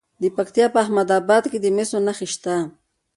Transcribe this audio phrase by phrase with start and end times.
[0.21, 2.55] د پکتیا په احمد اباد کې د مسو نښې شته.